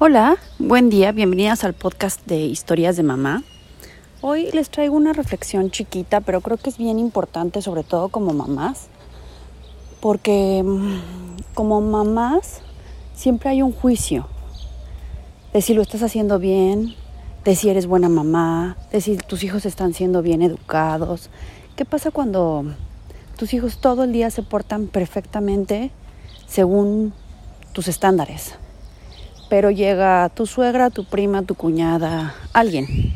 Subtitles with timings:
[0.00, 3.44] Hola, buen día, bienvenidas al podcast de Historias de Mamá.
[4.22, 8.32] Hoy les traigo una reflexión chiquita, pero creo que es bien importante, sobre todo como
[8.32, 8.88] mamás,
[10.00, 12.60] porque mm, como mamás
[13.14, 14.26] siempre hay un juicio
[15.52, 16.96] de si lo estás haciendo bien,
[17.44, 21.30] de si eres buena mamá, de si tus hijos están siendo bien educados.
[21.76, 22.64] ¿Qué pasa cuando
[23.36, 25.92] tus hijos todo el día se portan perfectamente
[26.48, 27.12] según
[27.72, 28.56] tus estándares?
[29.54, 33.14] Pero llega tu suegra, tu prima, tu cuñada, alguien,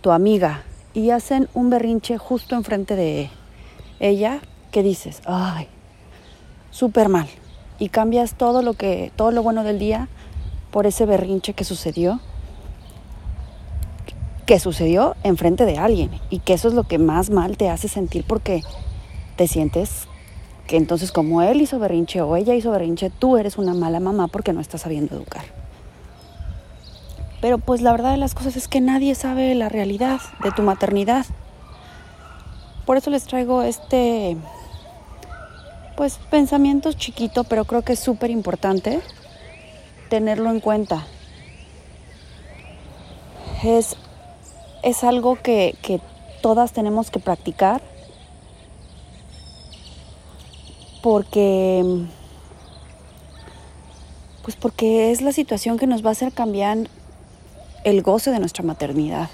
[0.00, 3.30] tu amiga, y hacen un berrinche justo enfrente de
[4.00, 4.40] ella,
[4.72, 5.68] que dices, ay,
[6.72, 7.28] súper mal,
[7.78, 10.08] y cambias todo lo que, todo lo bueno del día
[10.72, 12.18] por ese berrinche que sucedió,
[14.46, 17.86] que sucedió enfrente de alguien, y que eso es lo que más mal te hace
[17.86, 18.64] sentir porque
[19.36, 20.08] te sientes
[20.66, 24.28] que entonces como él hizo berrinche o ella hizo berrinche, tú eres una mala mamá
[24.28, 25.44] porque no estás sabiendo educar.
[27.40, 30.62] Pero pues la verdad de las cosas es que nadie sabe la realidad de tu
[30.62, 31.26] maternidad.
[32.86, 34.36] Por eso les traigo este,
[35.96, 39.00] pues pensamiento chiquito, pero creo que es súper importante
[40.08, 41.04] tenerlo en cuenta.
[43.64, 43.96] Es,
[44.82, 46.00] es algo que, que
[46.42, 47.80] todas tenemos que practicar
[51.02, 52.06] porque
[54.42, 56.78] pues porque es la situación que nos va a hacer cambiar
[57.84, 59.28] el goce de nuestra maternidad.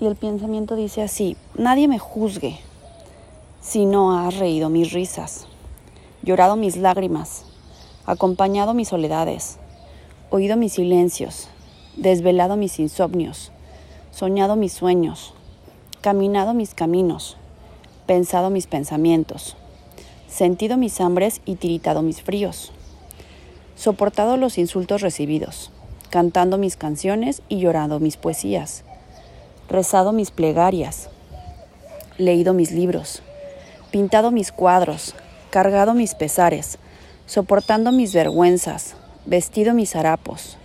[0.00, 2.58] Y el pensamiento dice así, nadie me juzgue
[3.60, 5.46] si no has reído mis risas,
[6.22, 7.44] llorado mis lágrimas,
[8.04, 9.58] acompañado mis soledades,
[10.30, 11.48] oído mis silencios,
[11.96, 13.52] desvelado mis insomnios,
[14.10, 15.34] soñado mis sueños,
[16.02, 17.36] caminado mis caminos,
[18.06, 19.56] pensado mis pensamientos,
[20.28, 22.72] sentido mis hambres y tiritado mis fríos,
[23.74, 25.72] soportado los insultos recibidos,
[26.08, 28.84] cantando mis canciones y llorando mis poesías,
[29.68, 31.10] rezado mis plegarias,
[32.16, 33.22] leído mis libros,
[33.90, 35.16] pintado mis cuadros,
[35.50, 36.78] cargado mis pesares,
[37.26, 38.94] soportando mis vergüenzas,
[39.26, 40.58] vestido mis harapos,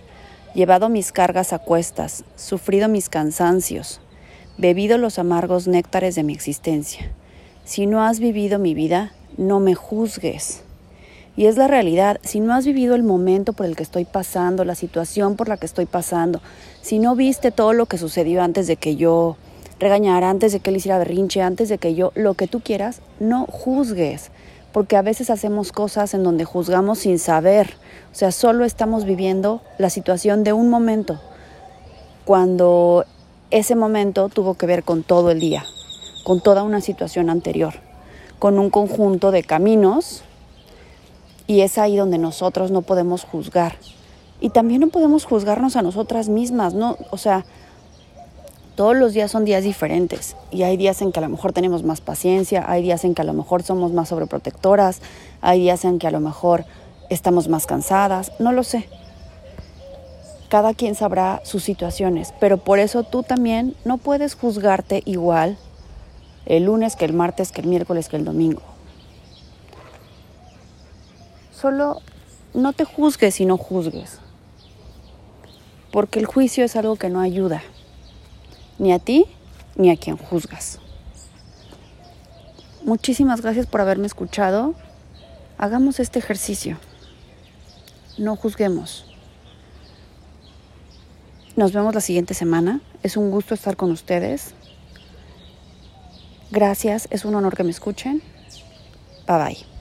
[0.54, 4.00] llevado mis cargas a cuestas, sufrido mis cansancios,
[4.58, 7.12] bebido los amargos néctares de mi existencia
[7.64, 10.62] si no has vivido mi vida, no me juzgues.
[11.36, 14.64] Y es la realidad, si no has vivido el momento por el que estoy pasando,
[14.64, 16.42] la situación por la que estoy pasando,
[16.82, 19.36] si no viste todo lo que sucedió antes de que yo
[19.78, 23.00] regañara, antes de que él hiciera berrinche, antes de que yo, lo que tú quieras,
[23.20, 24.30] no juzgues,
[24.72, 27.74] porque a veces hacemos cosas en donde juzgamos sin saber,
[28.10, 31.20] o sea, solo estamos viviendo la situación de un momento,
[32.24, 33.06] cuando
[33.50, 35.64] ese momento tuvo que ver con todo el día
[36.24, 37.74] con toda una situación anterior,
[38.38, 40.22] con un conjunto de caminos
[41.46, 43.76] y es ahí donde nosotros no podemos juzgar.
[44.40, 46.96] Y también no podemos juzgarnos a nosotras mismas, ¿no?
[47.10, 47.44] O sea,
[48.74, 51.82] todos los días son días diferentes y hay días en que a lo mejor tenemos
[51.84, 55.00] más paciencia, hay días en que a lo mejor somos más sobreprotectoras,
[55.40, 56.64] hay días en que a lo mejor
[57.10, 58.88] estamos más cansadas, no lo sé.
[60.48, 65.56] Cada quien sabrá sus situaciones, pero por eso tú también no puedes juzgarte igual
[66.46, 68.62] el lunes, que el martes, que el miércoles, que el domingo.
[71.52, 72.00] Solo
[72.54, 74.18] no te juzgues y no juzgues,
[75.90, 77.62] porque el juicio es algo que no ayuda,
[78.78, 79.26] ni a ti
[79.76, 80.78] ni a quien juzgas.
[82.84, 84.74] Muchísimas gracias por haberme escuchado.
[85.56, 86.78] Hagamos este ejercicio.
[88.18, 89.06] No juzguemos.
[91.54, 92.80] Nos vemos la siguiente semana.
[93.04, 94.54] Es un gusto estar con ustedes.
[96.52, 98.20] Gracias, es un honor que me escuchen.
[99.26, 99.71] Bye bye.